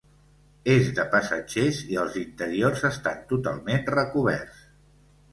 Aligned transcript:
És 0.75 0.87
de 0.99 1.03
passatgers 1.15 1.81
i 1.95 1.99
els 2.03 2.17
interiors 2.21 2.85
estan 2.89 3.19
totalment 3.33 3.85
recoberts. 3.97 4.65